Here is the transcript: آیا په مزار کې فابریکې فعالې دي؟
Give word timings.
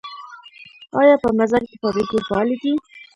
آیا 0.99 1.15
په 1.23 1.29
مزار 1.39 1.63
کې 1.69 1.75
فابریکې 1.81 2.19
فعالې 2.27 2.55
دي؟ 2.61 2.73